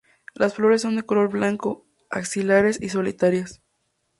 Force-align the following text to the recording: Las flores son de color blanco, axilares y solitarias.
Las 0.33 0.55
flores 0.55 0.81
son 0.81 0.95
de 0.95 1.03
color 1.03 1.29
blanco, 1.29 1.85
axilares 2.09 2.81
y 2.81 2.89
solitarias. 2.89 3.61